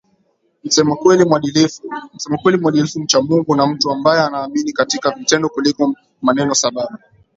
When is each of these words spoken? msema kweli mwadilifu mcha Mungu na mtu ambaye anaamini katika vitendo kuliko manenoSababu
msema 0.63 0.95
kweli 2.37 2.57
mwadilifu 2.59 2.99
mcha 2.99 3.21
Mungu 3.21 3.55
na 3.55 3.67
mtu 3.67 3.91
ambaye 3.91 4.21
anaamini 4.27 4.73
katika 4.73 5.11
vitendo 5.11 5.49
kuliko 5.49 5.95
manenoSababu 6.21 6.97